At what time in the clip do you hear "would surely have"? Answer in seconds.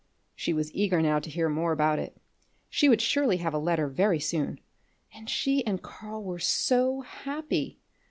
2.89-3.53